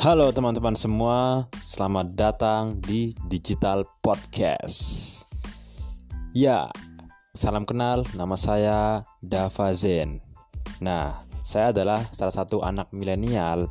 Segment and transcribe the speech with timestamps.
[0.00, 4.80] Halo teman-teman semua, selamat datang di Digital Podcast.
[6.32, 6.72] Ya,
[7.36, 10.24] salam kenal, nama saya Dava Zen.
[10.80, 13.68] Nah, saya adalah salah satu anak milenial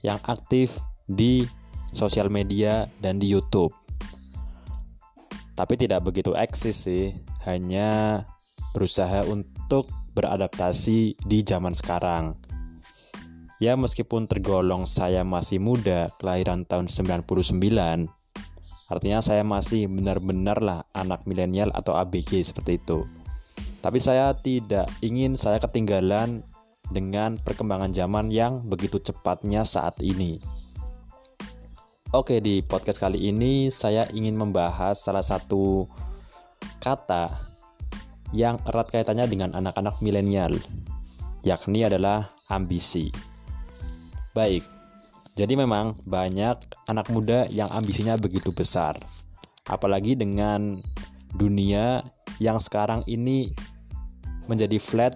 [0.00, 1.44] yang aktif di
[1.92, 3.76] sosial media dan di YouTube.
[5.52, 7.12] Tapi tidak begitu eksis sih,
[7.44, 8.24] hanya
[8.72, 9.84] berusaha untuk
[10.16, 12.40] beradaptasi di zaman sekarang
[13.62, 18.10] Ya meskipun tergolong saya masih muda, kelahiran tahun 99,
[18.90, 23.06] artinya saya masih benar-benar lah anak milenial atau ABG seperti itu.
[23.78, 26.42] Tapi saya tidak ingin saya ketinggalan
[26.90, 30.42] dengan perkembangan zaman yang begitu cepatnya saat ini.
[32.10, 35.86] Oke, di podcast kali ini saya ingin membahas salah satu
[36.82, 37.30] kata
[38.34, 40.50] yang erat kaitannya dengan anak-anak milenial,
[41.46, 43.30] yakni adalah ambisi.
[44.32, 44.64] Baik,
[45.36, 46.56] jadi memang banyak
[46.88, 48.96] anak muda yang ambisinya begitu besar.
[49.68, 50.80] Apalagi dengan
[51.36, 52.00] dunia
[52.40, 53.52] yang sekarang ini
[54.48, 55.12] menjadi flat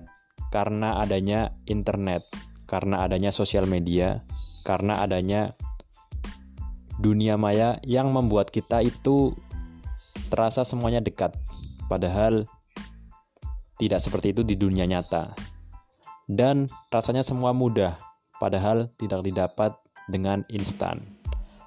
[0.52, 2.28] karena adanya internet,
[2.68, 4.20] karena adanya sosial media,
[4.68, 5.56] karena adanya
[7.00, 9.32] dunia maya yang membuat kita itu
[10.28, 11.32] terasa semuanya dekat.
[11.88, 12.44] Padahal
[13.80, 15.32] tidak seperti itu di dunia nyata.
[16.28, 19.72] Dan rasanya semua mudah padahal tidak didapat
[20.06, 21.02] dengan instan.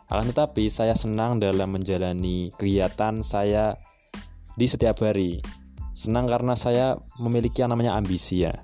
[0.10, 3.78] Akan tetapi, saya senang dalam menjalani kegiatan saya
[4.58, 5.38] di setiap hari.
[5.94, 8.58] Senang karena saya memiliki yang namanya ambisi ya.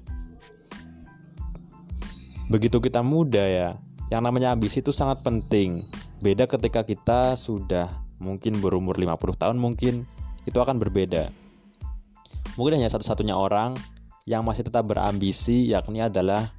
[2.49, 3.77] Begitu kita muda ya,
[4.09, 5.85] yang namanya ambisi itu sangat penting.
[6.21, 10.05] Beda ketika kita sudah mungkin berumur 50 tahun mungkin
[10.45, 11.29] itu akan berbeda.
[12.55, 13.75] Mungkin hanya satu-satunya orang
[14.25, 16.49] yang masih tetap berambisi yakni adalah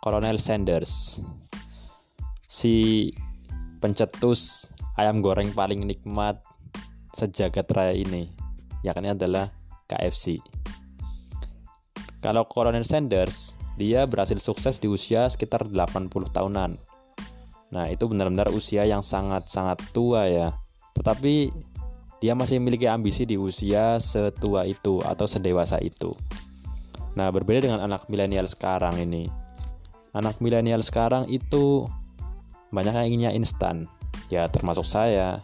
[0.00, 1.20] Colonel Sanders.
[2.48, 3.08] Si
[3.78, 6.40] pencetus ayam goreng paling nikmat
[7.16, 8.28] sejagat raya ini
[8.84, 9.52] yakni adalah
[9.88, 10.40] KFC
[12.20, 16.76] kalau Colonel Sanders dia berhasil sukses di usia sekitar 80 tahunan.
[17.72, 20.52] Nah itu benar-benar usia yang sangat-sangat tua ya.
[20.92, 21.48] Tetapi
[22.20, 26.12] dia masih memiliki ambisi di usia setua itu atau sedewasa itu.
[27.16, 29.32] Nah berbeda dengan anak milenial sekarang ini
[30.14, 31.86] anak milenial sekarang itu
[32.74, 33.86] banyak yang inginnya instan.
[34.30, 35.42] Ya termasuk saya.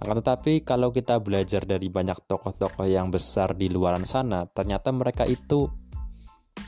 [0.00, 5.28] Akan tetapi kalau kita belajar dari banyak tokoh-tokoh yang besar di luaran sana ternyata mereka
[5.28, 5.68] itu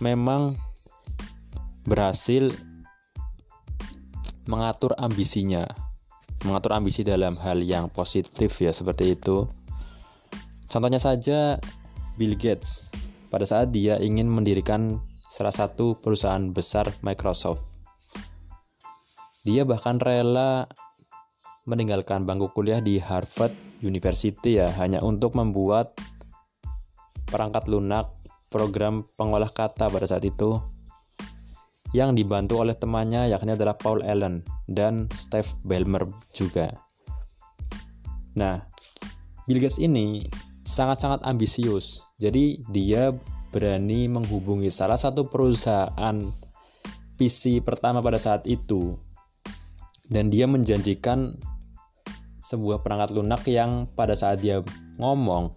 [0.04, 0.52] memang
[1.88, 2.52] berhasil
[4.44, 5.64] mengatur ambisinya.
[6.44, 9.48] Mengatur ambisi dalam hal yang positif ya seperti itu.
[10.68, 11.56] Contohnya saja
[12.20, 12.92] Bill Gates.
[13.32, 15.00] Pada saat dia ingin mendirikan
[15.32, 17.64] salah satu perusahaan besar Microsoft.
[19.48, 20.68] Dia bahkan rela
[21.64, 25.96] meninggalkan bangku kuliah di Harvard University ya hanya untuk membuat
[27.24, 28.12] perangkat lunak
[28.52, 30.60] program pengolah kata pada saat itu
[31.96, 36.76] yang dibantu oleh temannya yakni adalah Paul Allen dan Steve Ballmer juga.
[38.36, 38.60] Nah,
[39.48, 40.28] Bill Gates ini
[40.68, 42.04] sangat-sangat ambisius.
[42.20, 43.16] Jadi dia
[43.52, 46.16] berani menghubungi salah satu perusahaan
[47.20, 48.96] PC pertama pada saat itu
[50.08, 51.36] dan dia menjanjikan
[52.42, 54.64] sebuah perangkat lunak yang pada saat dia
[54.98, 55.54] ngomong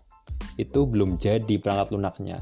[0.56, 2.40] itu belum jadi perangkat lunaknya.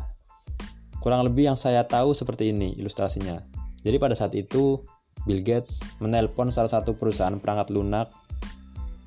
[1.01, 3.41] Kurang lebih yang saya tahu seperti ini ilustrasinya.
[3.83, 4.79] Jadi pada saat itu
[5.23, 8.11] Bill Gates menelpon salah satu perusahaan perangkat lunak.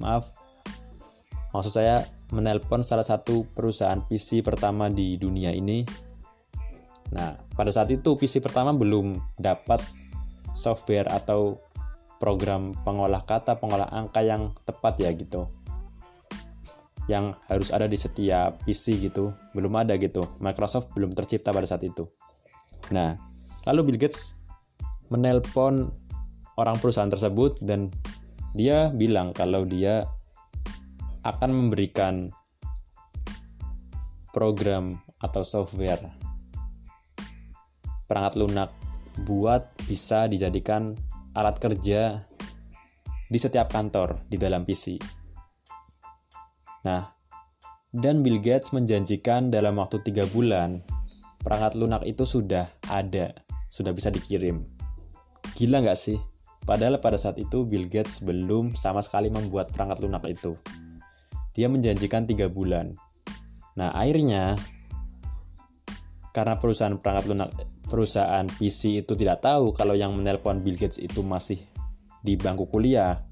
[0.00, 0.32] Maaf.
[1.54, 2.04] Maksud saya
[2.34, 6.05] menelpon salah satu perusahaan PC pertama di dunia ini
[7.14, 9.78] Nah, pada saat itu PC pertama belum dapat
[10.56, 11.60] software atau
[12.16, 15.46] program pengolah kata, pengolah angka yang tepat ya gitu.
[17.06, 20.26] Yang harus ada di setiap PC gitu, belum ada gitu.
[20.42, 22.08] Microsoft belum tercipta pada saat itu.
[22.90, 23.14] Nah,
[23.68, 24.34] lalu Bill Gates
[25.12, 25.94] menelpon
[26.58, 27.92] orang perusahaan tersebut dan
[28.56, 30.08] dia bilang kalau dia
[31.22, 32.32] akan memberikan
[34.32, 36.25] program atau software
[38.06, 38.70] perangkat lunak
[39.26, 40.94] buat bisa dijadikan
[41.36, 42.24] alat kerja
[43.26, 44.96] di setiap kantor di dalam PC.
[46.86, 47.02] Nah,
[47.90, 50.84] dan Bill Gates menjanjikan dalam waktu tiga bulan
[51.42, 53.34] perangkat lunak itu sudah ada,
[53.70, 54.62] sudah bisa dikirim.
[55.58, 56.18] Gila nggak sih?
[56.66, 60.58] Padahal pada saat itu Bill Gates belum sama sekali membuat perangkat lunak itu.
[61.54, 62.98] Dia menjanjikan tiga bulan.
[63.78, 64.58] Nah akhirnya
[66.34, 67.50] karena perusahaan perangkat lunak
[67.86, 71.62] perusahaan PC itu tidak tahu kalau yang menelpon Bill Gates itu masih
[72.20, 73.22] di bangku kuliah.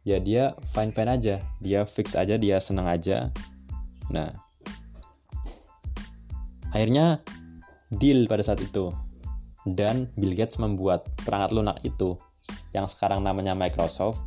[0.00, 1.36] Ya dia fine fine aja.
[1.60, 3.28] Dia fix aja dia senang aja.
[4.08, 4.32] Nah
[6.72, 7.20] akhirnya
[7.92, 8.90] deal pada saat itu.
[9.68, 12.16] Dan Bill Gates membuat perangkat lunak itu
[12.72, 14.24] yang sekarang namanya Microsoft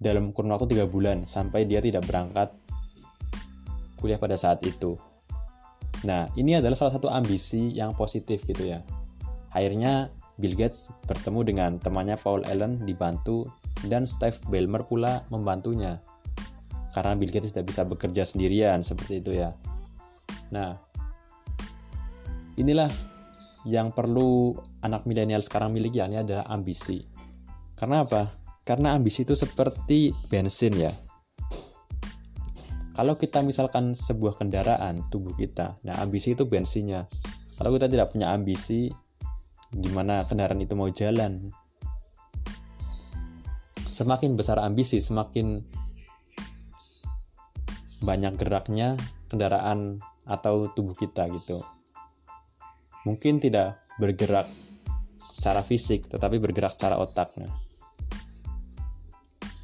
[0.00, 2.56] dalam kurun waktu tiga bulan sampai dia tidak berangkat
[4.00, 4.96] kuliah pada saat itu.
[6.02, 8.82] Nah, ini adalah salah satu ambisi yang positif gitu ya.
[9.54, 13.46] Akhirnya Bill Gates bertemu dengan temannya Paul Allen dibantu
[13.86, 16.02] dan Steve Ballmer pula membantunya.
[16.90, 19.54] Karena Bill Gates tidak bisa bekerja sendirian seperti itu ya.
[20.50, 20.74] Nah,
[22.58, 22.90] inilah
[23.62, 27.06] yang perlu anak milenial sekarang miliki yakni adalah ambisi.
[27.78, 28.34] Karena apa?
[28.66, 30.92] Karena ambisi itu seperti bensin ya
[32.92, 37.08] kalau kita misalkan sebuah kendaraan tubuh kita nah ambisi itu bensinnya.
[37.56, 38.92] Kalau kita tidak punya ambisi
[39.72, 41.52] gimana kendaraan itu mau jalan?
[43.88, 45.64] Semakin besar ambisi semakin
[48.04, 48.96] banyak geraknya
[49.32, 51.60] kendaraan atau tubuh kita gitu.
[53.08, 54.48] Mungkin tidak bergerak
[55.32, 57.50] secara fisik tetapi bergerak secara otak nah.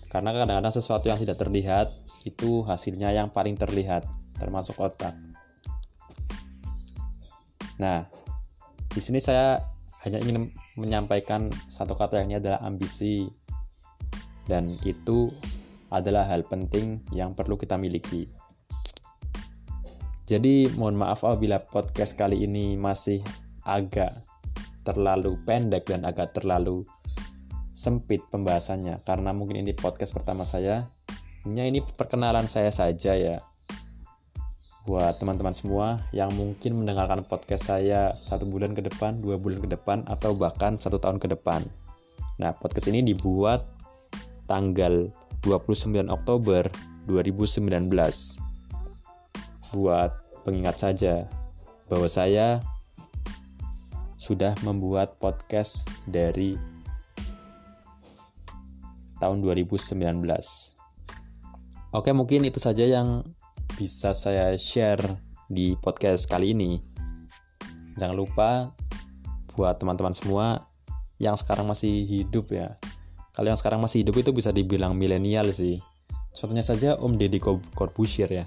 [0.08, 1.92] karena kadang-kadang sesuatu yang tidak terlihat
[2.24, 4.06] itu hasilnya yang paling terlihat,
[4.38, 5.14] termasuk otak.
[7.78, 8.06] Nah,
[8.90, 9.62] di sini saya
[10.06, 13.30] hanya ingin menyampaikan satu kata yang ini adalah ambisi.
[14.48, 15.28] Dan itu
[15.92, 18.26] adalah hal penting yang perlu kita miliki.
[20.24, 23.20] Jadi mohon maaf apabila podcast kali ini masih
[23.64, 24.12] agak
[24.84, 26.84] terlalu pendek dan agak terlalu
[27.76, 30.88] sempit pembahasannya karena mungkin ini podcast pertama saya
[31.56, 33.38] ini perkenalan saya saja ya
[34.88, 39.68] buat teman-teman semua yang mungkin mendengarkan podcast saya satu bulan ke depan, dua bulan ke
[39.68, 41.60] depan, atau bahkan satu tahun ke depan.
[42.40, 43.68] Nah, podcast ini dibuat
[44.48, 45.12] tanggal
[45.44, 46.72] 29 Oktober
[47.04, 47.68] 2019.
[49.76, 50.16] Buat
[50.48, 51.28] pengingat saja
[51.92, 52.64] bahwa saya
[54.16, 56.56] sudah membuat podcast dari
[59.20, 60.77] tahun 2019.
[61.88, 63.25] Oke, mungkin itu saja yang
[63.81, 65.00] bisa saya share
[65.49, 66.76] di podcast kali ini.
[67.96, 68.76] Jangan lupa
[69.56, 70.69] buat teman-teman semua
[71.17, 72.76] yang sekarang masih hidup ya.
[73.32, 75.81] Kalau yang sekarang masih hidup itu bisa dibilang milenial sih.
[76.37, 77.40] Contohnya saja Om Deddy
[77.73, 78.44] Corbusier ya.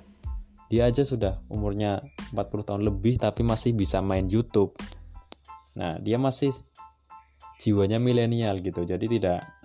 [0.69, 1.97] Dia aja sudah umurnya
[2.37, 4.77] 40 tahun lebih tapi masih bisa main YouTube.
[5.73, 6.53] Nah, dia masih
[7.57, 8.85] jiwanya milenial gitu.
[8.85, 9.60] Jadi tidak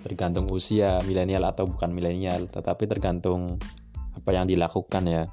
[0.00, 3.60] tergantung usia milenial atau bukan milenial tetapi tergantung
[4.16, 5.24] apa yang dilakukan ya.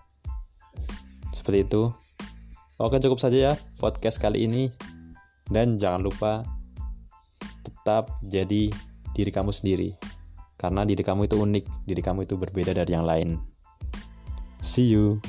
[1.31, 1.92] Seperti itu.
[2.78, 4.69] Oke cukup saja ya podcast kali ini.
[5.48, 6.44] Dan jangan lupa
[7.64, 8.68] tetap jadi
[9.16, 9.96] diri kamu sendiri.
[10.60, 13.40] Karena diri kamu itu unik diri kamu itu berbeda dari yang lain.
[14.60, 15.24] See you